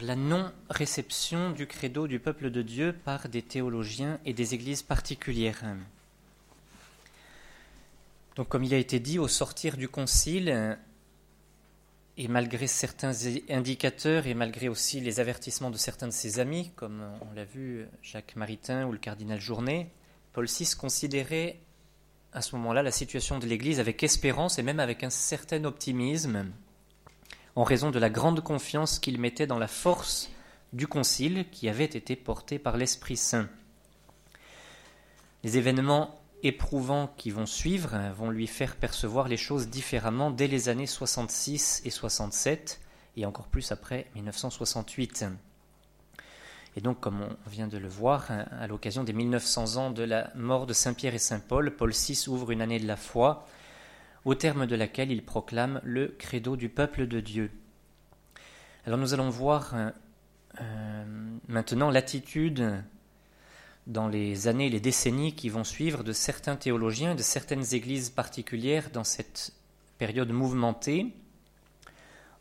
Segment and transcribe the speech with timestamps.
[0.00, 5.62] La non-réception du credo du peuple de Dieu par des théologiens et des églises particulières.
[8.36, 10.78] Donc, comme il a été dit, au sortir du concile,
[12.16, 13.12] et malgré certains
[13.50, 17.86] indicateurs et malgré aussi les avertissements de certains de ses amis, comme on l'a vu
[18.02, 19.90] Jacques Maritain ou le cardinal Journet,
[20.32, 21.58] Paul VI considérait
[22.32, 26.46] à ce moment-là la situation de l'Église avec espérance et même avec un certain optimisme,
[27.56, 30.30] en raison de la grande confiance qu'il mettait dans la force
[30.72, 33.48] du Concile qui avait été porté par l'Esprit Saint.
[35.44, 40.68] Les événements éprouvants qui vont suivre vont lui faire percevoir les choses différemment dès les
[40.68, 42.80] années 66 et 67,
[43.16, 45.26] et encore plus après 1968.
[46.76, 50.30] Et donc, comme on vient de le voir, à l'occasion des 1900 ans de la
[50.34, 53.46] mort de Saint Pierre et Saint Paul, Paul VI ouvre une année de la foi,
[54.24, 57.50] au terme de laquelle il proclame le credo du peuple de Dieu.
[58.86, 59.74] Alors nous allons voir
[60.60, 61.04] euh,
[61.48, 62.82] maintenant l'attitude
[63.86, 68.90] dans les années, les décennies qui vont suivre de certains théologiens, de certaines églises particulières
[68.90, 69.52] dans cette
[69.98, 71.14] période mouvementée,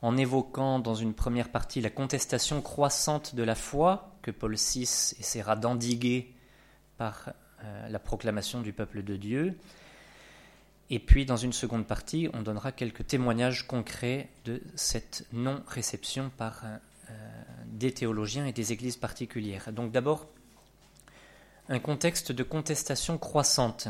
[0.01, 4.83] en évoquant dans une première partie la contestation croissante de la foi que Paul VI
[5.19, 6.33] essaiera d'endiguer
[6.97, 7.31] par
[7.63, 9.57] euh, la proclamation du peuple de Dieu.
[10.89, 16.63] Et puis, dans une seconde partie, on donnera quelques témoignages concrets de cette non-réception par
[16.65, 16.77] euh,
[17.65, 19.71] des théologiens et des églises particulières.
[19.71, 20.27] Donc d'abord,
[21.69, 23.87] un contexte de contestation croissante.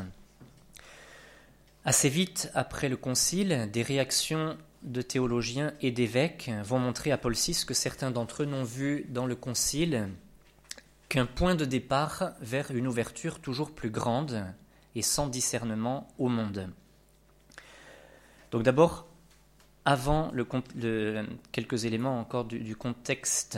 [1.85, 7.33] Assez vite après le concile, des réactions de théologiens et d'évêques vont montrer à Paul
[7.33, 10.09] VI que certains d'entre eux n'ont vu dans le concile
[11.09, 14.45] qu'un point de départ vers une ouverture toujours plus grande
[14.95, 16.69] et sans discernement au monde.
[18.53, 19.07] Donc d'abord,
[19.83, 20.31] avant
[21.51, 23.57] quelques éléments encore du contexte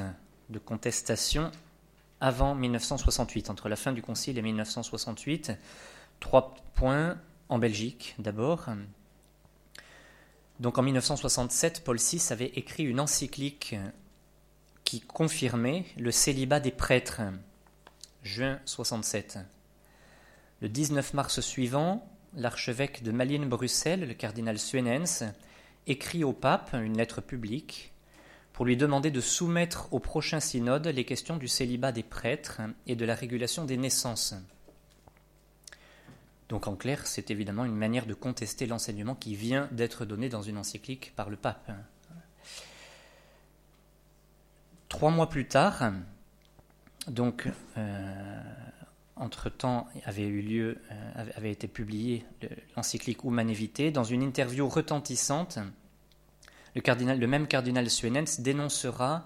[0.50, 1.52] de contestation,
[2.22, 5.52] avant 1968, entre la fin du Concile et 1968.
[6.22, 7.18] Trois points
[7.50, 8.68] en Belgique d'abord.
[10.62, 13.76] Donc en 1967, Paul VI avait écrit une encyclique
[14.86, 17.22] qui confirmait le célibat des prêtres,
[18.24, 19.40] juin 67.
[20.62, 25.24] Le 19 mars suivant, l'archevêque de Malines-Bruxelles, le cardinal Suenens,
[25.88, 27.94] écrit au pape une lettre publique
[28.54, 32.96] pour lui demander de soumettre au prochain synode les questions du célibat des prêtres et
[32.96, 34.34] de la régulation des naissances.
[36.48, 40.42] Donc en clair, c'est évidemment une manière de contester l'enseignement qui vient d'être donné dans
[40.42, 41.72] une encyclique par le pape.
[44.88, 45.92] Trois mois plus tard,
[47.08, 48.42] donc euh,
[49.16, 50.76] entre-temps euh,
[51.36, 52.26] avait été publié
[52.76, 55.60] l'encyclique Vitae dans une interview retentissante
[56.76, 59.26] le même cardinal Suenens dénoncera,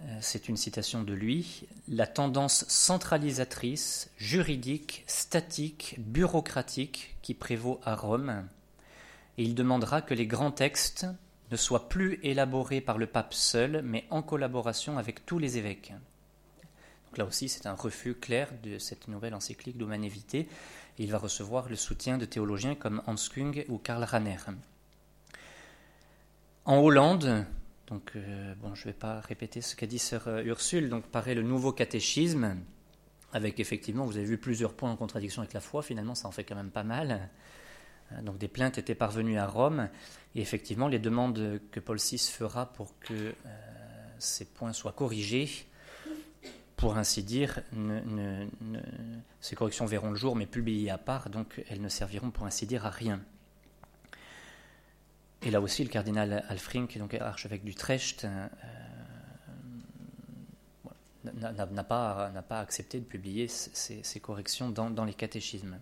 [0.00, 7.94] euh, c'est une citation de lui, la tendance centralisatrice, juridique, statique, bureaucratique qui prévaut à
[7.94, 8.46] Rome,
[9.36, 11.06] et il demandera que les grands textes
[11.52, 15.92] ne soient plus élaborés par le pape seul, mais en collaboration avec tous les évêques.
[17.08, 20.46] Donc là aussi, c'est un refus clair de cette nouvelle encyclique d'Humanité.
[20.98, 24.36] Il va recevoir le soutien de théologiens comme Hans Kung ou Karl Rahner.
[26.66, 27.46] En Hollande,
[27.86, 31.34] donc euh, je ne vais pas répéter ce qu'a dit sœur euh, Ursule, donc paraît
[31.34, 32.58] le nouveau catéchisme,
[33.32, 36.30] avec effectivement, vous avez vu plusieurs points en contradiction avec la foi, finalement ça en
[36.30, 37.30] fait quand même pas mal.
[38.12, 39.88] Euh, donc des plaintes étaient parvenues à Rome,
[40.34, 43.34] et effectivement les demandes que Paul VI fera pour que
[44.18, 45.48] ces points soient corrigés,
[46.78, 47.60] pour ainsi dire,
[49.40, 52.66] ces corrections verront le jour, mais publiées à part, donc elles ne serviront pour ainsi
[52.66, 53.20] dire à rien.
[55.42, 58.48] Et là aussi, le cardinal Alfrink, donc archevêque d'Utrecht, euh,
[61.24, 65.80] n'a pas, pas, accepté de publier ces, corrections dans, les catéchismes.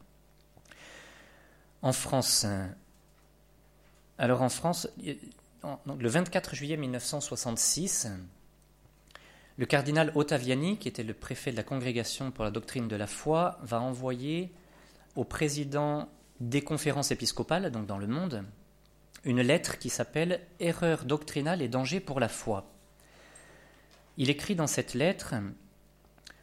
[1.82, 2.46] En France,
[4.16, 4.88] alors en France,
[5.62, 8.08] le 24 juillet 1966,
[9.58, 13.06] le cardinal Ottaviani, qui était le préfet de la Congrégation pour la doctrine de la
[13.06, 14.52] foi, va envoyer
[15.14, 16.08] au président
[16.40, 18.44] des conférences épiscopales, donc dans le monde,
[19.24, 22.70] une lettre qui s'appelle Erreur doctrinale et danger pour la foi.
[24.18, 25.34] Il écrit dans cette lettre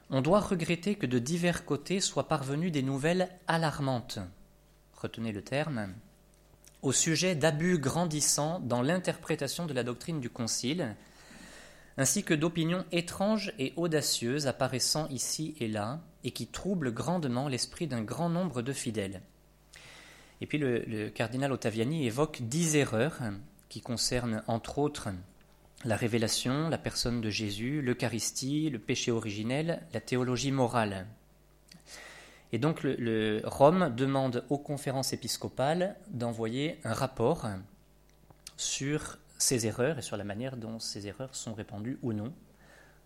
[0.10, 4.20] On doit regretter que de divers côtés soient parvenues des nouvelles alarmantes,
[4.96, 5.94] retenez le terme,
[6.82, 10.96] au sujet d'abus grandissants dans l'interprétation de la doctrine du Concile,
[11.98, 17.88] ainsi que d'opinions étranges et audacieuses apparaissant ici et là, et qui troublent grandement l'esprit
[17.88, 19.22] d'un grand nombre de fidèles.
[20.42, 23.20] Et puis le, cardinal Ottaviani évoque dix erreurs
[23.70, 25.10] qui concernent entre autres
[25.86, 31.08] la révélation, la personne de Jésus, l'Eucharistie, le péché originel, la théologie morale.
[32.52, 37.48] Et donc le, Rome demande aux conférences épiscopales d'envoyer un rapport
[38.58, 42.34] sur ces erreurs et sur la manière dont ces erreurs sont répandues ou non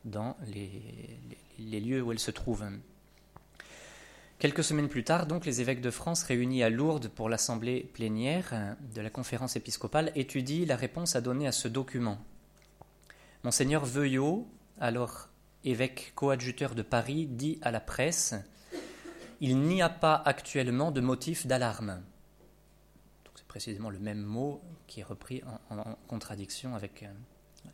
[0.06, 2.69] dans les, lieux où elles se trouvent.
[4.38, 8.75] Quelques semaines plus tard, donc, les évêques de France réunis à Lourdes pour l'assemblée plénière
[8.94, 12.19] de la conférence épiscopale étudient la réponse à donner à ce document.
[13.44, 14.48] Monseigneur Veuillot,
[14.80, 15.30] alors
[15.63, 18.36] évêque coadjuteur de Paris, dit à la presse
[19.42, 22.00] Il n'y a pas actuellement de motif d'alarme.
[23.47, 27.03] Précisément le même mot qui est repris en, contradiction avec.
[27.03, 27.69] Euh,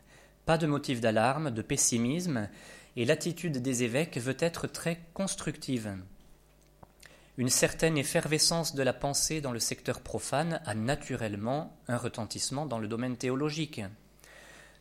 [0.45, 2.49] pas de motif d'alarme, de pessimisme,
[2.95, 5.95] et l'attitude des évêques veut être très constructive.
[7.37, 12.77] Une certaine effervescence de la pensée dans le secteur profane a naturellement un retentissement dans
[12.77, 13.81] le domaine théologique.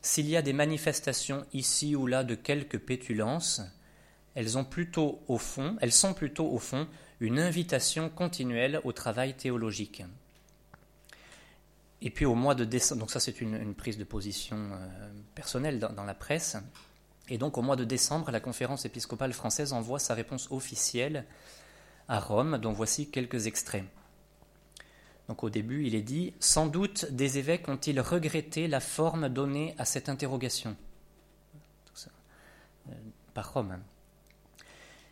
[0.03, 3.63] S'il y a des manifestations ici ou là de quelque pétulance,
[4.35, 6.89] elles, ont plutôt au fond, elles sont plutôt au fond
[7.21, 10.03] une invitation continuelle au travail théologique.
[12.05, 15.79] Et puis au mois de décembre, donc ça c'est une, prise de position euh, personnelle
[15.79, 16.57] dans, la presse,
[17.29, 21.25] et donc au mois de décembre, la conférence épiscopale française envoie sa réponse officielle
[22.09, 23.85] à Rome, dont voici quelques extraits.
[25.29, 29.77] Donc au début, il est dit Sans doute des évêques ont-ils regretté la forme donnée
[29.79, 30.77] à cette interrogation
[32.89, 32.93] euh,
[33.33, 33.79] Par Rome.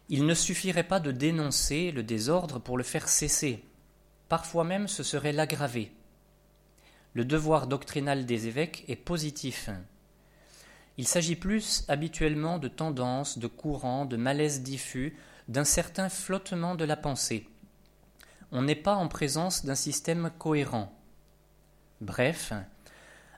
[0.08, 3.62] Il ne suffirait pas de dénoncer le désordre pour le faire cesser.
[4.28, 5.92] Parfois même, ce serait l'aggraver.
[7.14, 9.70] Le devoir doctrinal des évêques est positif.
[10.96, 15.16] Il s'agit plus habituellement de tendances, de courants, de malaises diffus,
[15.48, 17.48] d'un certain flottement de la pensée.
[18.52, 20.92] On n'est pas en présence d'un système cohérent.
[22.00, 22.52] Bref,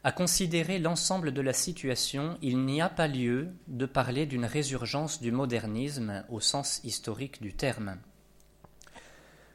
[0.04, 5.20] à considérer l'ensemble de la situation, il n'y a pas lieu de parler d'une résurgence
[5.22, 7.96] du modernisme au sens historique du terme.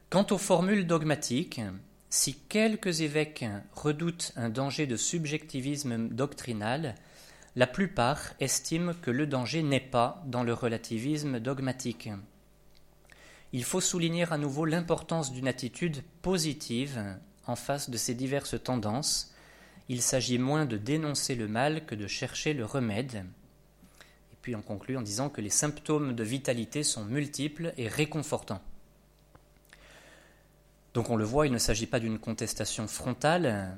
[0.10, 1.60] Quant aux formules dogmatiques,
[2.10, 6.96] si quelques évêques redoutent un danger de subjectivisme doctrinal,
[7.56, 12.10] la plupart estiment que le danger n'est pas dans le relativisme dogmatique
[13.54, 19.34] il faut souligner à nouveau l'importance d'une attitude positive en face de ces diverses tendances.
[19.90, 23.26] Il s'agit moins de dénoncer le mal que de chercher le remède.
[24.34, 28.62] Et puis on conclut en disant que les symptômes de vitalité sont multiples et réconfortants.
[30.98, 33.78] Donc on le voit, il ne s'agit pas d'une contestation frontale,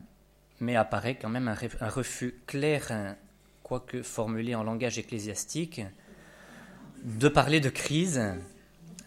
[0.61, 3.15] mais apparaît quand même un, refus clair,
[3.61, 5.81] quoique formulé en langage ecclésiastique,
[7.03, 8.21] de parler de crise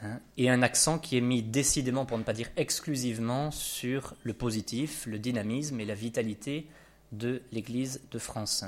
[0.02, 4.34] Hein, et un accent qui est mis décidément, pour ne pas dire exclusivement, sur le
[4.34, 6.66] positif, le dynamisme et la vitalité
[7.12, 8.64] de l'Église de France.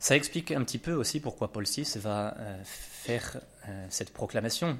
[0.00, 4.78] Ça explique un petit peu aussi pourquoi Paul VI va euh, faire euh, cette proclamation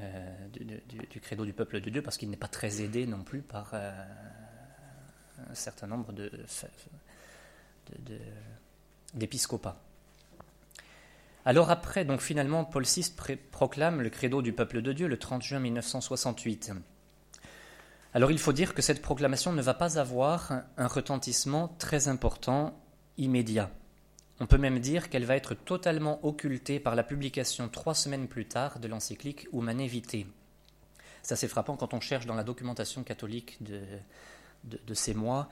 [0.00, 3.42] euh, du, credo du peuple de Dieu, parce qu'il n'est pas très aidé non plus
[3.42, 6.12] par un certain nombre
[9.14, 9.80] d'épiscopats.
[11.44, 13.12] Alors après, donc finalement, Paul VI
[13.50, 16.72] proclame le credo du peuple de Dieu le 30 juin 1968.
[18.14, 22.78] Alors il faut dire que cette proclamation ne va pas avoir un retentissement très important
[23.16, 23.70] immédiat.
[24.40, 28.46] On peut même dire qu'elle va être totalement occultée par la publication trois semaines plus
[28.46, 30.26] tard de l'encyclique Humane Vitae.
[31.22, 35.48] C'est frappant quand on cherche dans la documentation catholique de, ces mois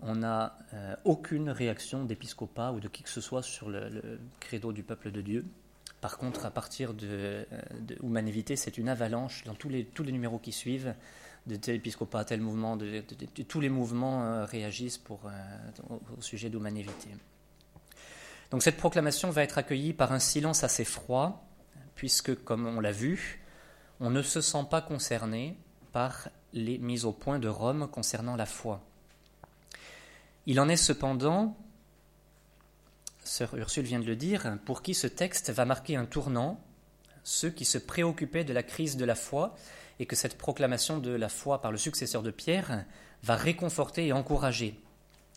[0.00, 4.72] on n'a euh, aucune réaction d'épiscopat ou de qui que ce soit sur le, credo
[4.72, 5.44] du peuple de Dieu.
[6.00, 7.44] Par contre, à partir de, euh,
[7.78, 10.94] de c'est une avalanche dans tous les, numéros qui suivent,
[11.46, 12.78] de tel épiscopat tel mouvement,
[13.48, 15.30] tous les mouvements euh, réagissent pour,
[15.90, 17.10] au, sujet d'Humanité.
[18.52, 21.48] Donc cette proclamation va être accueillie par un silence assez froid,
[21.94, 23.40] puisque, comme on l'a vu,
[23.98, 25.56] on ne se sent pas concerné
[25.90, 28.82] par les mises au point de Rome concernant la foi.
[30.44, 31.56] Il en est cependant,
[33.24, 36.60] sœur Ursule vient de le dire, pour qui ce texte va marquer un tournant,
[37.24, 39.56] ceux qui se préoccupaient de la crise de la foi,
[39.98, 42.84] et que cette proclamation de la foi par le successeur de Pierre
[43.22, 44.78] va réconforter et encourager.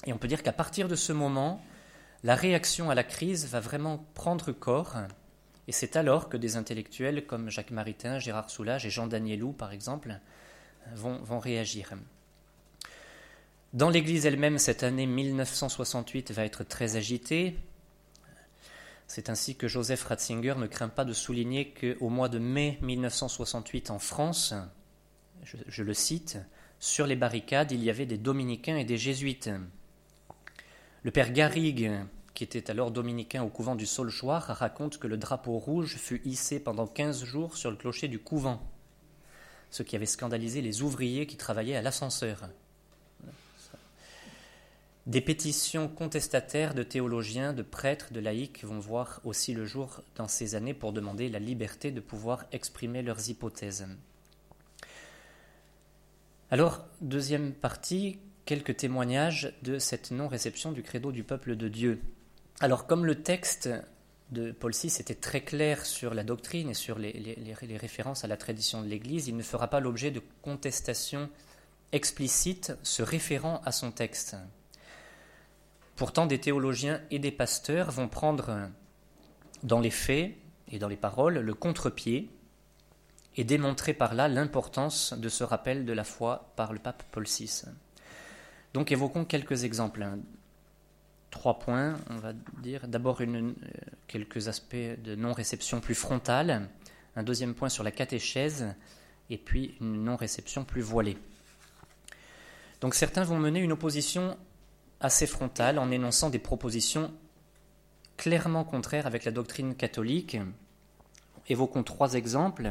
[0.06, 1.64] Et on peut dire qu'à partir de ce moment,
[2.26, 4.96] la réaction à la crise va vraiment prendre corps,
[5.68, 9.72] et c'est alors que des intellectuels comme Jacques Maritain, Gérard Soulage et Jean Danielou, par
[9.72, 10.20] exemple,
[10.96, 11.94] vont, réagir.
[13.74, 17.60] Dans l'Église elle-même, cette année 1968 va être très agitée.
[19.06, 23.92] C'est ainsi que Joseph Ratzinger ne craint pas de souligner qu'au mois de mai 1968
[23.92, 24.56] en France,
[25.44, 26.40] je, le cite,
[26.80, 29.52] sur les barricades, il y avait des dominicains et des jésuites.
[31.06, 31.92] Le père Garrigue,
[32.34, 36.60] qui était alors dominicain au couvent du Saulchoir, raconte que le drapeau rouge fut hissé
[36.60, 38.60] pendant 15 jours sur le clocher du couvent,
[39.70, 42.50] ce qui avait scandalisé les ouvriers qui travaillaient à l'ascenseur.
[45.06, 50.28] Des pétitions contestataires de théologiens, de prêtres, de laïcs vont voir aussi le jour dans
[50.28, 53.88] ces années pour demander la liberté de pouvoir exprimer leurs hypothèses.
[56.50, 62.02] Alors, deuxième partie, quelques témoignages de cette non-réception du credo du peuple de Dieu.
[62.60, 63.70] Alors, comme le texte
[64.32, 67.38] de Paul VI était très clair sur la doctrine et sur les,
[67.78, 71.30] références à la tradition de l'Église, il ne fera pas l'objet de contestations
[71.92, 74.36] explicites se référant à son texte.
[75.96, 78.70] Pourtant, des théologiens et des pasteurs vont prendre
[79.64, 80.36] dans les faits
[80.72, 82.30] et dans les paroles le contre-pied
[83.38, 87.26] et démontrer par là l'importance de ce rappel de la foi par le pape Paul
[87.26, 87.66] VI.
[88.76, 90.06] Donc évoquons quelques exemples.
[91.32, 92.90] Trois points, on va dire.
[92.90, 93.54] D'abord euh,
[94.06, 96.68] quelques aspects de non-réception plus frontale,
[97.16, 98.76] un deuxième point sur la catéchèse,
[99.30, 101.18] et puis une non-réception plus voilée.
[102.82, 104.38] Donc certains vont mener une opposition
[105.00, 107.14] assez frontale en énonçant des propositions
[108.18, 110.36] clairement contraires avec la doctrine catholique.
[111.48, 112.70] Évoquons trois exemples,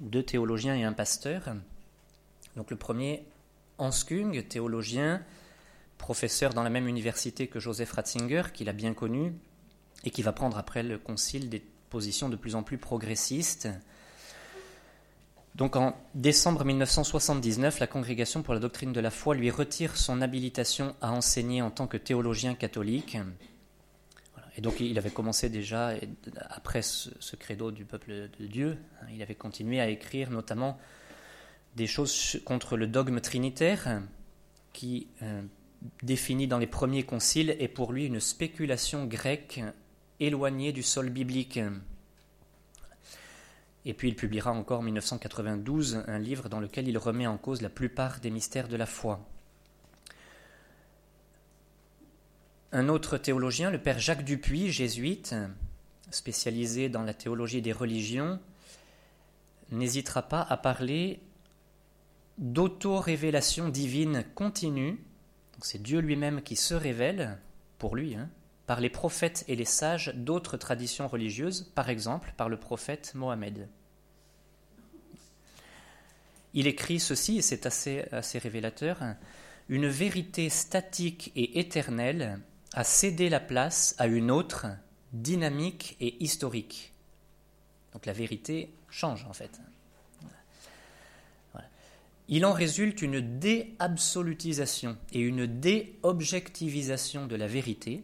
[0.00, 1.54] deux théologiens et un pasteur.
[2.56, 3.24] Donc le premier,
[3.78, 5.22] Kung, théologien,
[5.98, 9.32] professeur dans la même université que Joseph Ratzinger, qu'il a bien connu,
[10.04, 13.68] et qui va prendre après le concile des positions de plus en plus progressistes.
[15.54, 20.20] Donc en décembre 1979, la Congrégation pour la doctrine de la foi lui retire son
[20.20, 23.16] habilitation à enseigner en tant que théologien catholique.
[24.56, 25.92] Et donc il avait commencé déjà,
[26.50, 30.78] après ce, credo du peuple de Dieu, hein, il avait continué à écrire notamment
[31.76, 34.02] des choses contre le dogme trinitaire,
[34.72, 35.42] qui, euh,
[36.02, 39.60] défini dans les premiers conciles, est pour lui une spéculation grecque
[40.20, 41.60] éloignée du sol biblique.
[43.84, 47.60] Et puis il publiera encore en 1992 un livre dans lequel il remet en cause
[47.60, 49.20] la plupart des mystères de la foi.
[52.72, 55.34] Un autre théologien, le père Jacques Dupuis, jésuite,
[56.10, 58.40] spécialisé dans la théologie des religions,
[59.70, 61.20] n'hésitera pas à parler
[62.38, 64.98] d'auto-révélation divine continue.
[65.62, 67.38] C'est Dieu lui-même qui se révèle,
[67.78, 68.28] pour lui, hein,
[68.66, 73.68] par les prophètes et les sages d'autres traditions religieuses, par exemple par le prophète Mohammed.
[76.54, 79.00] Il écrit ceci, et c'est assez, assez révélateur,
[79.68, 82.40] une vérité statique et éternelle
[82.74, 84.66] a cédé la place à une autre,
[85.12, 86.92] dynamique et historique.
[87.92, 89.60] Donc la vérité change en fait.
[92.28, 98.02] Il en résulte une déabsolutisation et une déobjectivisation de la vérité,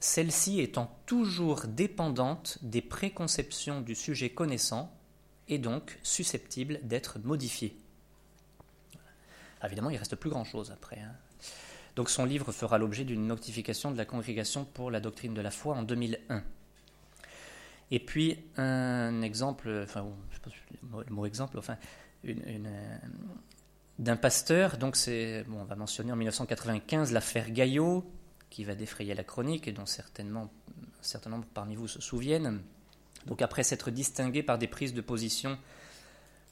[0.00, 4.92] celle-ci étant toujours dépendante des préconceptions du sujet connaissant
[5.48, 7.76] et donc susceptible d'être modifiée.
[9.64, 10.98] Évidemment, il reste plus grand-chose après.
[10.98, 11.14] Hein.
[11.94, 15.50] Donc son livre fera l'objet d'une notification de la Congrégation pour la doctrine de la
[15.52, 16.42] foi en 2001.
[17.92, 21.76] Et puis un exemple, enfin, je sais pas le mot exemple, enfin,
[22.26, 22.98] euh,
[23.98, 24.78] d'un pasteur.
[24.78, 28.04] Donc c'est, bon, on va mentionner en 1995 l'affaire Gaillot,
[28.50, 32.60] qui va défrayer la chronique et dont certainement un certain nombre parmi vous se souviennent.
[33.26, 35.58] Donc après s'être distingué par des prises de position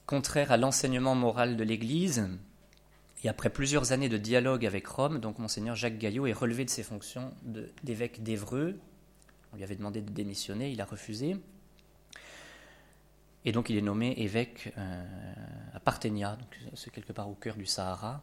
[0.07, 2.29] contraires à l'enseignement moral de l'Église,
[3.23, 6.71] et après plusieurs années de dialogue avec Rome, donc monseigneur Jacques Gaillot est relevé de
[6.71, 7.33] ses fonctions
[7.85, 8.79] d'évêque d'Evreux.
[9.53, 11.37] On lui avait demandé de démissionner, il a refusé.
[13.45, 15.05] Et donc il est nommé évêque euh,
[15.75, 16.37] à Parthénia,
[16.75, 18.23] c'est quelque part au cœur du Sahara.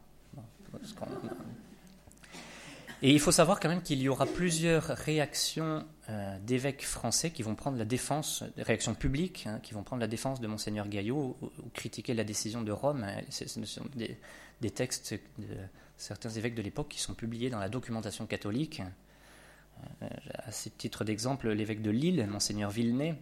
[3.03, 7.43] Et il faut savoir quand même qu'il y aura plusieurs réactions euh, d'évêques français qui
[7.43, 11.37] vont prendre la défense, réactions publiques, hein, qui vont prendre la défense de Monseigneur Gaillot
[11.41, 13.05] ou, critiquer la décision de Rome.
[13.29, 14.17] Ce sont des,
[14.61, 15.45] des, textes de
[15.95, 18.81] certains évêques de l'époque qui sont publiés dans la documentation catholique.
[20.01, 23.15] Euh, à ce titre d'exemple, l'évêque de Lille, Monseigneur Villeneuve,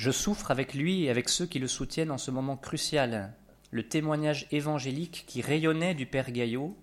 [0.00, 3.34] je souffre avec lui et avec ceux qui le soutiennent en ce moment crucial.
[3.70, 6.74] Le témoignage évangélique qui rayonnait du Père Gaillot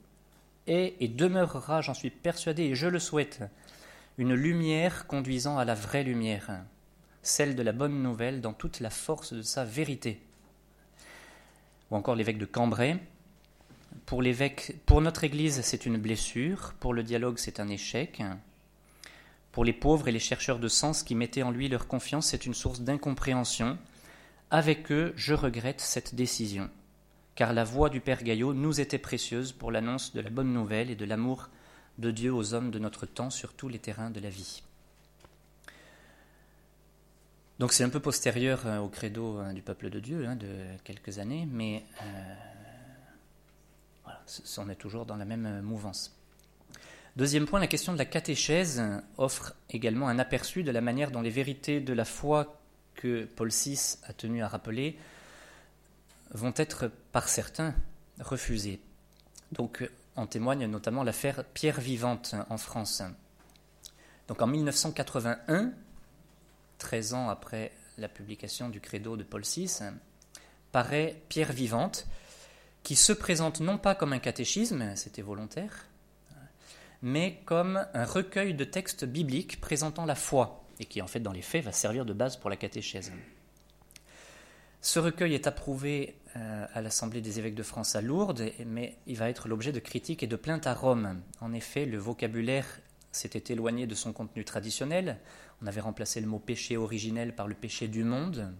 [0.67, 3.41] est et demeurera, j'en suis persuadé et je le souhaite,
[4.19, 6.61] une lumière conduisant à la vraie lumière,
[7.23, 10.21] celle de la bonne nouvelle dans toute la force de sa vérité.
[11.89, 12.99] Ou encore l'évêque de Cambrai.
[14.05, 18.21] Pour, l'évêque, pour notre Église, c'est une blessure, pour le dialogue, c'est un échec.
[19.57, 22.45] Pour les pauvres et les chercheurs de sens qui mettaient en lui leur confiance, c'est
[22.45, 23.79] une source d'incompréhension.
[24.51, 26.69] Avec eux, je regrette cette décision,
[27.33, 30.91] car la voix du Père Gaillot nous était précieuse pour l'annonce de la bonne nouvelle
[30.91, 31.49] et de l'amour
[31.97, 34.61] de Dieu aux hommes de notre temps sur tous les terrains de la vie.
[37.57, 40.67] Donc c'est un peu postérieur euh, au credo euh, du peuple de Dieu hein, de
[40.83, 42.35] quelques années, mais euh,
[44.59, 46.16] on est toujours dans la même mouvance.
[47.17, 48.79] Deuxième point, la question de la catéchèse
[49.17, 52.61] offre également un aperçu de la manière dont les vérités de la foi
[52.93, 54.99] que Paul VI a tenu à rappeler
[56.29, 57.73] vont être par certains
[58.19, 58.79] refusées.
[59.51, 63.01] Donc en témoigne notamment l'affaire Pierre Vivante en France.
[64.27, 65.71] Donc en 1981,
[66.77, 69.71] 13 ans après la publication du credo de Paul VI,
[70.71, 72.05] paraît Pierre Vivante,
[72.83, 75.87] qui se présente non pas comme un catéchisme, c'était volontaire,
[77.01, 81.31] mais comme un recueil de textes bibliques présentant la foi, et qui en fait dans
[81.31, 83.11] les faits va servir de base pour la catéchèse.
[84.81, 89.17] Ce recueil est approuvé euh, à l'Assemblée des évêques de France à Lourdes, mais il
[89.17, 91.21] va être l'objet de critiques et de plaintes à Rome.
[91.41, 92.79] En effet, le vocabulaire
[93.11, 95.17] s'était éloigné de son contenu traditionnel.
[95.61, 98.53] On avait remplacé le mot péché originel par le péché du monde.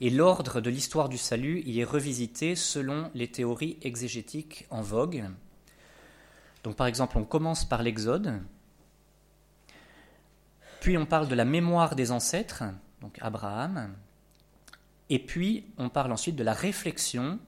[0.00, 5.24] Et l'ordre de l'histoire du salut y est revisité selon les théories exégétiques en vogue.
[6.62, 8.40] Donc par exemple, on commence par l'Exode,
[10.80, 12.64] puis on parle de la mémoire des ancêtres,
[13.00, 13.94] donc Abraham,
[15.08, 17.38] et puis on parle ensuite de la réflexion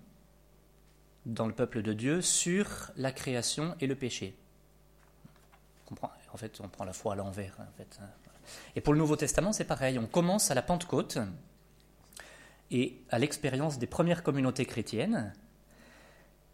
[1.26, 4.36] dans le peuple de Dieu sur la création et le péché
[6.32, 7.56] en fait, on prend la foi à l'envers.
[7.60, 7.66] Hein,
[8.74, 9.98] et pour le Nouveau Testament, c'est pareil.
[9.98, 11.18] On commence à la Pentecôte
[12.70, 15.32] et à l'expérience des premières communautés chrétiennes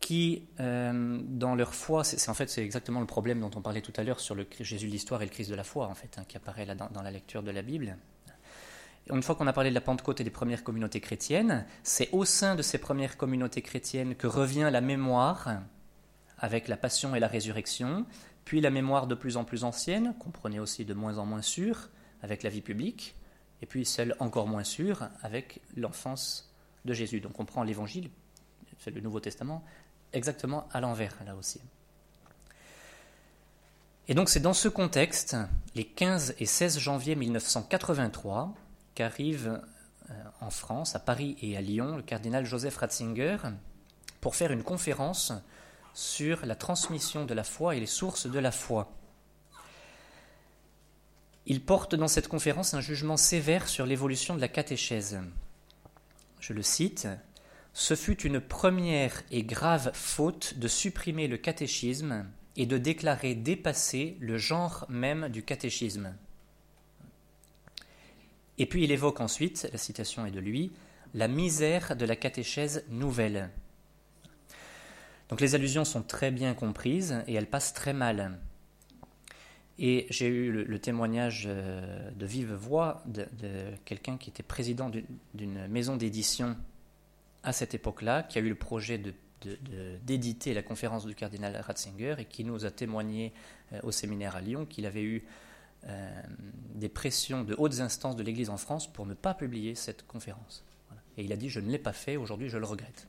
[0.00, 3.80] qui, euh, dans leur foi, c'est en fait c'est exactement le problème dont on parlait
[3.80, 5.94] tout à l'heure sur le Jésus de l'histoire et le Christ de la foi, en
[5.94, 7.96] fait, hein, qui apparaît là dans, la lecture de la Bible.
[9.10, 12.24] une fois qu'on a parlé de la Pentecôte et des premières communautés chrétiennes, c'est au
[12.24, 15.62] sein de ces premières communautés chrétiennes que revient la mémoire
[16.38, 18.06] avec la passion et la résurrection,
[18.44, 21.90] puis la mémoire de plus en plus ancienne, prenait aussi de moins en moins sûre
[22.22, 23.16] avec la vie publique,
[23.60, 27.20] et puis celle encore moins sûre avec l'enfance de Jésus.
[27.20, 28.10] Donc on prend l'évangile,
[28.78, 29.64] c'est le Nouveau Testament,
[30.12, 31.60] exactement à l'envers là aussi.
[34.08, 35.36] Et donc c'est dans ce contexte,
[35.74, 38.54] les 15 et 16 janvier 1983,
[38.94, 39.60] qu'arrive
[40.10, 43.36] euh, en France, à Paris et à Lyon, le cardinal Joseph Ratzinger
[44.20, 45.32] pour faire une conférence
[45.94, 48.90] sur la transmission de la foi et les sources de la foi.
[51.46, 55.18] Il porte dans cette conférence un jugement sévère sur l'évolution de la catéchèse.
[56.40, 57.08] Je le cite
[57.80, 64.16] Ce fut une première et grave faute de supprimer le catéchisme et de déclarer dépassé
[64.18, 66.12] le genre même du catéchisme.
[68.58, 70.72] Et puis il évoque ensuite, la citation est de lui,
[71.14, 73.48] la misère de la catéchèse nouvelle.
[75.28, 78.40] Donc les allusions sont très bien comprises et elles passent très mal.
[79.78, 83.24] Et j'ai eu le, témoignage euh, de vive voix de,
[83.84, 84.90] quelqu'un qui était président
[85.32, 86.56] d'une maison d'édition
[87.48, 89.02] à cette époque-là, qui a eu le projet
[90.02, 93.32] d'éditer la conférence du cardinal Ratzinger et qui nous a témoigné
[93.72, 95.24] euh, au séminaire à Lyon qu'il avait eu
[95.86, 96.22] euh,
[96.74, 100.62] des pressions de hautes instances de l'Église en France pour ne pas publier cette conférence.
[101.16, 103.08] Et il a dit Je ne l'ai pas fait, aujourd'hui je le regrette.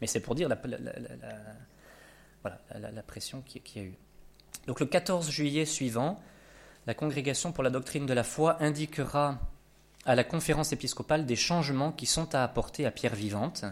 [0.00, 0.56] Mais c'est pour dire la,
[3.02, 3.94] pression qu'il y a eu.
[4.66, 6.18] Donc le 14 juillet suivant,
[6.86, 9.38] la Congrégation pour la doctrine de la foi indiquera
[10.06, 13.64] à la conférence épiscopale des changements qui sont à apporter à pierre vivante,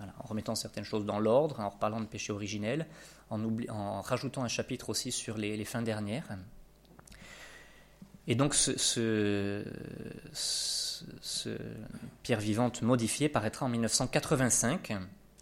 [0.00, 2.86] en remettant certaines choses dans l'ordre, en reparlant de péché originel,
[3.30, 6.36] en, rajoutant un chapitre aussi sur les, fins dernières.
[8.26, 9.64] Et donc ce,
[12.22, 14.92] pierre vivante modifié paraîtra en 1985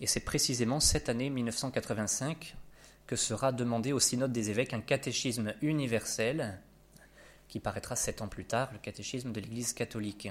[0.01, 2.55] et c'est précisément cette année 1985
[3.07, 6.61] que sera demandé au synode des évêques un catéchisme universel
[7.49, 10.29] qui paraîtra sept ans plus tard, le catéchisme de l'Église catholique.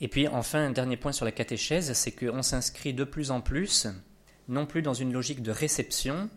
[0.00, 3.40] Et puis enfin, un dernier point sur la catéchèse, c'est qu'on s'inscrit de plus en
[3.40, 3.86] plus,
[4.48, 6.28] non plus dans une logique de réception,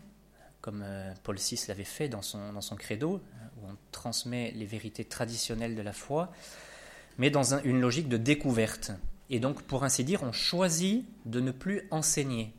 [0.61, 3.21] comme euh, Paul VI l'avait fait dans son, dans son credo,
[3.57, 6.31] où on transmet les vérités traditionnelles de la foi,
[7.17, 8.91] mais dans une logique de découverte.
[9.29, 12.53] Et donc, pour ainsi dire, on choisit de ne plus enseigner.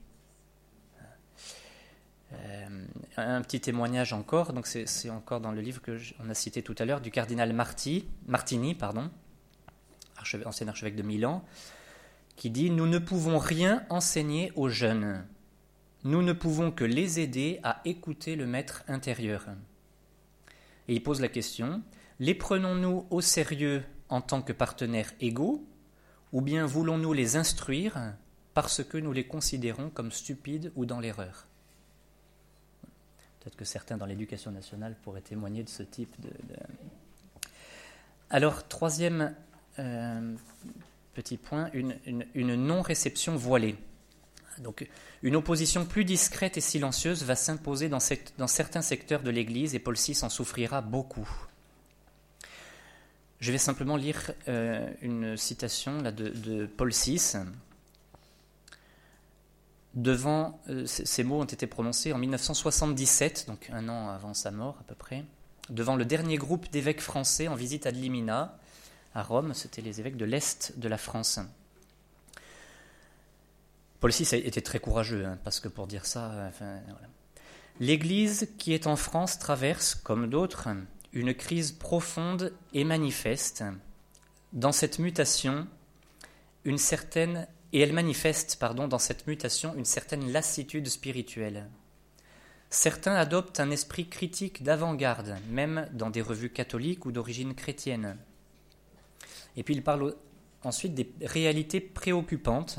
[2.32, 2.66] Euh,
[3.16, 6.84] un petit témoignage encore, donc c'est encore dans le livre que a cité tout à
[6.84, 9.10] l'heure du cardinal Martini, pardon,
[10.44, 11.44] ancien archevêque de Milan,
[12.36, 15.24] qui dit Nous ne pouvons rien enseigner aux jeunes.
[16.04, 19.46] Nous ne pouvons que les aider à écouter le maître intérieur.
[20.88, 21.82] Et il pose la question
[22.20, 25.66] Les prenons-nous au sérieux en tant que partenaires égaux
[26.32, 28.14] ou bien voulons-nous les instruire
[28.54, 31.46] parce que nous les considérons comme stupides ou dans l'erreur?
[33.46, 36.30] Peut-être que certains dans l'éducation nationale pourraient témoigner de ce type de.
[38.28, 39.36] Alors, troisième
[39.78, 40.34] euh,
[41.14, 41.94] petit point, une,
[42.34, 43.76] non-réception voilée.
[44.58, 44.88] Donc,
[45.22, 48.00] une opposition plus discrète et silencieuse va s'imposer dans,
[48.36, 51.28] dans, certains secteurs de l'Église et Paul VI en souffrira beaucoup.
[53.38, 57.36] Je vais simplement lire euh, une citation là, de, Paul VI.
[59.96, 64.76] Devant, euh, ces mots ont été prononcés en 1977, donc un an avant sa mort
[64.78, 65.24] à peu près,
[65.70, 68.58] devant le dernier groupe d'évêques français en visite à Limina,
[69.14, 69.54] à Rome.
[69.54, 71.40] C'était les évêques de l'Est de la France.
[74.00, 76.50] Paul VI était très courageux, hein, parce que pour dire ça,
[77.80, 80.68] l'Église qui est en France traverse, comme d'autres,
[81.14, 83.64] une crise profonde et manifeste.
[84.52, 85.66] Dans cette mutation,
[86.64, 91.68] une certaine et elle manifeste, pardon, dans cette mutation une certaine lassitude spirituelle.
[92.70, 98.16] Certains adoptent un esprit critique d'avant-garde, même dans des revues catholiques ou d'origine chrétienne.
[99.56, 100.14] Et puis il parle
[100.64, 102.78] ensuite des réalités préoccupantes,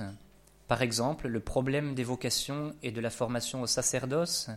[0.67, 4.49] par exemple le problème des vocations et de la formation au sacerdoce,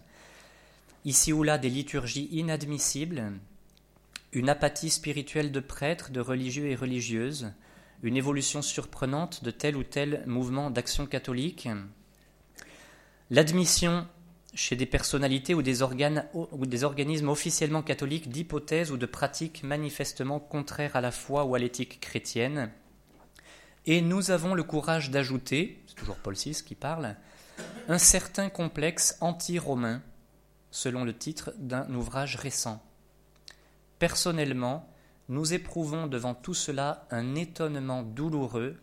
[1.04, 3.32] ici ou là des liturgies inadmissibles,
[4.32, 7.52] une apathie spirituelle de prêtres, de religieux et religieuses,
[8.02, 11.68] une évolution surprenante de tel ou tel mouvement d'action catholique,
[13.30, 14.06] l'admission
[14.54, 19.62] chez des personnalités ou des, organes, ou des organismes officiellement catholiques d'hypothèses ou de pratiques
[19.62, 22.72] manifestement contraires à la foi ou à l'éthique chrétienne.
[23.86, 27.16] Et nous avons le courage d'ajouter, c'est toujours Paul VI qui parle,
[27.88, 30.02] un certain complexe anti-romain,
[30.70, 32.82] selon le titre d'un ouvrage récent.
[33.98, 34.89] Personnellement,
[35.30, 38.76] nous éprouvons devant tout cela un étonnement douloureux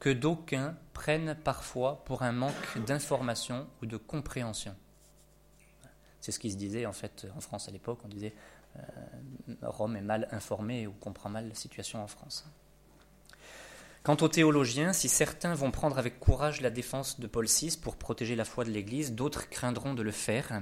[0.00, 4.74] que d'aucuns prennent parfois pour un manque d'information ou de compréhension.
[6.20, 8.00] C'est ce qui se disait en fait en France à l'époque.
[8.04, 8.34] On disait
[8.76, 8.82] euh,
[9.62, 12.44] Rome est mal informée ou comprend mal la situation en France.
[14.02, 17.96] Quant aux théologiens, si certains vont prendre avec courage la défense de Paul VI pour
[17.96, 20.60] protéger la foi de l'Église, d'autres craindront de le faire.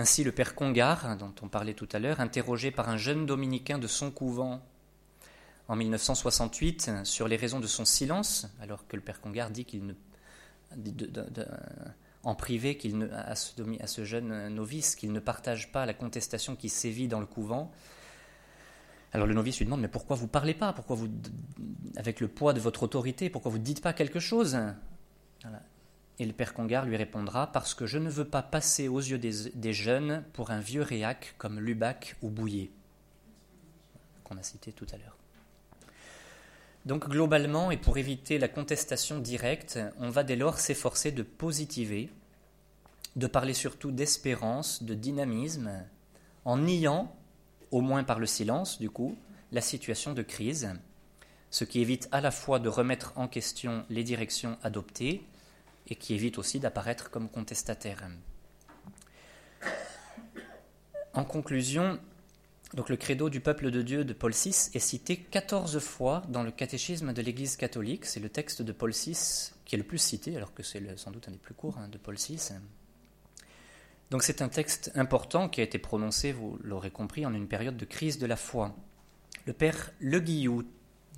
[0.00, 3.78] Ainsi, le père Congar, dont on parlait tout à l'heure, interrogé par un jeune dominicain
[3.78, 4.62] de son couvent.
[5.66, 9.84] En 1968 sur les raisons de son silence, alors que le père Congar dit qu'il
[9.86, 9.92] ne,
[12.22, 16.56] en privé qu'il à, ce, à, ce, jeune novice qu'il ne partage pas la contestation
[16.56, 17.70] qui sévit dans le couvent.
[19.12, 20.72] Alors le novice lui demande mais pourquoi vous parlez pas?
[20.72, 21.08] Pourquoi vous
[21.96, 23.30] avec le poids de votre autorité?
[23.30, 24.58] Pourquoi vous ne dites pas quelque chose?
[26.20, 29.18] Et le père Congar lui répondra parce que je ne veux pas passer aux yeux
[29.18, 32.70] des, jeunes pour un vieux réac comme Lubac ou Bouillet
[34.24, 35.16] qu'on a cité tout à l'heure.
[36.84, 42.10] Donc globalement, et pour éviter la contestation directe, on va dès lors s'efforcer de positiver,
[43.16, 45.70] de parler surtout d'espérance, de dynamisme,
[46.44, 47.14] en niant,
[47.70, 49.16] au moins par le silence du coup,
[49.52, 50.74] la situation de crise,
[51.50, 55.22] ce qui évite à la fois de remettre en question les directions adoptées
[55.88, 58.08] et qui évite aussi d'apparaître comme contestataire.
[61.14, 61.98] En conclusion,
[62.74, 66.42] donc le credo du peuple de Dieu de Paul VI est cité 14 fois dans
[66.42, 68.04] le catéchisme de l'Église catholique.
[68.04, 71.10] C'est le texte de Paul VI qui est le plus cité, alors que c'est sans
[71.10, 72.38] doute un des plus courts hein, de Paul VI.
[74.10, 77.76] Donc c'est un texte important qui a été prononcé, vous l'aurez compris, en une période
[77.76, 78.74] de crise de la foi.
[79.46, 80.62] Le père Le Guillou,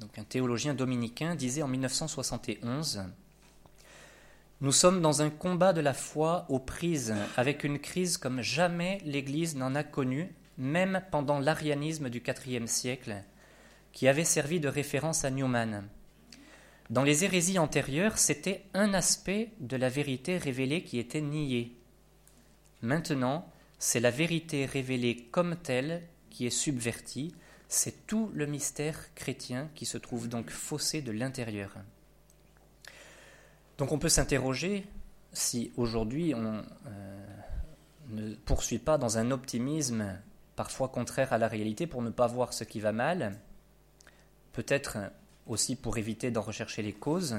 [0.00, 3.02] donc un théologien dominicain, disait en 1971
[4.62, 8.98] Nous sommes dans un combat de la foi aux prises, avec une crise comme jamais
[9.06, 13.24] l'Église n'en a connue même pendant l'arianisme du IVe siècle,
[13.92, 15.88] qui avait servi de référence à Newman.
[16.90, 21.74] Dans les hérésies antérieures, c'était un aspect de la vérité révélée qui était nié.
[22.82, 27.34] Maintenant, c'est la vérité révélée comme telle qui est subvertie,
[27.68, 31.76] c'est tout le mystère chrétien qui se trouve donc faussé de l'intérieur.
[33.80, 34.86] Donc on peut s'interroger
[35.32, 37.26] si aujourd'hui on euh,
[38.10, 40.18] ne poursuit pas dans un optimisme
[40.54, 43.38] parfois contraire à la réalité pour ne pas voir ce qui va mal,
[44.52, 44.98] peut-être
[45.46, 47.36] aussi pour éviter d'en rechercher les causes,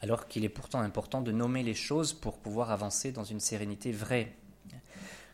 [0.00, 3.92] alors qu'il est pourtant important de nommer les choses pour pouvoir avancer dans une sérénité
[3.92, 4.32] vraie.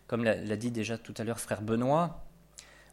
[0.08, 2.24] Comme l'a dit déjà tout à l'heure frère Benoît,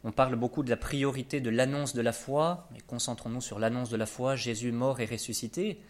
[0.03, 3.89] on parle beaucoup de la priorité de l'annonce de la foi, mais concentrons-nous sur l'annonce
[3.89, 5.81] de la foi, Jésus mort et ressuscité.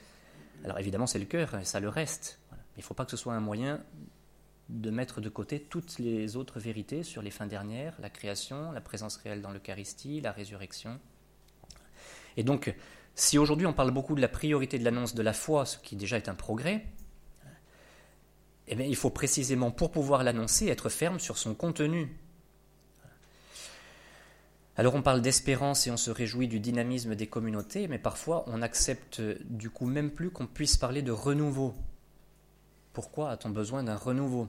[0.63, 2.39] Alors évidemment c'est le cœur, ça le reste.
[2.51, 3.81] Mais il ne faut pas que ce soit un moyen
[4.69, 8.81] de mettre de côté toutes les autres vérités sur les fins dernières, la création, la
[8.81, 10.99] présence réelle dans l'Eucharistie, la résurrection.
[12.37, 12.75] Et donc,
[13.15, 15.95] si aujourd'hui on parle beaucoup de la priorité de l'annonce de la foi, ce qui
[15.95, 16.85] déjà est un progrès,
[18.71, 22.15] Eh bien, il faut précisément, pour pouvoir l'annoncer, être ferme sur son contenu.
[24.79, 28.61] Alors on parle d'espérance et on se réjouit du dynamisme des communautés, mais parfois on
[28.61, 31.73] accepte du coup même plus qu'on puisse parler de renouveau.
[32.93, 34.47] Pourquoi a-t-on besoin d'un renouveau?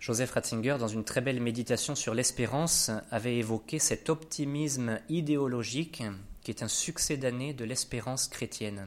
[0.00, 6.02] Joseph Ratzinger, dans une très belle méditation sur l'espérance, avait évoqué cet optimisme idéologique
[6.42, 8.86] qui est un succès d'année de l'espérance chrétienne.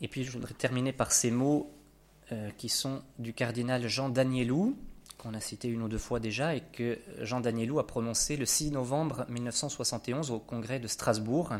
[0.00, 1.72] Et puis je voudrais terminer par ces mots
[2.30, 4.76] euh, qui sont du cardinal Jean Danielou,
[5.20, 8.46] qu'on a cité une ou deux fois déjà, et que Jean Danielou a prononcé le
[8.46, 11.52] 6 novembre 1971 au congrès de Strasbourg,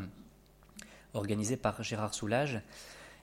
[1.12, 2.62] organisé par Gérard Soulage,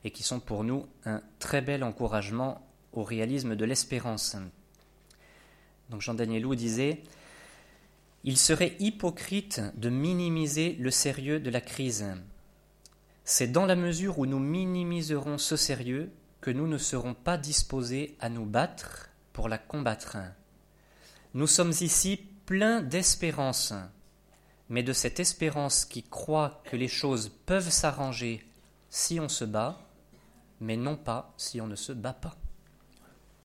[0.03, 2.61] et qui sont pour nous un très bel encouragement
[2.93, 4.37] au réalisme de l'espérance.
[5.89, 7.01] Donc Jean Danielou disait
[8.23, 12.05] Il serait hypocrite de minimiser le sérieux de la crise.
[13.23, 18.15] C'est dans la mesure où nous minimiserons ce sérieux que nous ne serons pas disposés
[18.19, 19.06] à nous battre
[19.37, 20.17] pour la combattre.
[21.35, 23.71] Nous sommes ici pleins d'espérance,
[24.67, 28.43] mais de cette espérance qui croit que les choses peuvent s'arranger
[28.89, 29.77] si on se bat,
[30.59, 32.35] mais non pas si on ne se bat pas.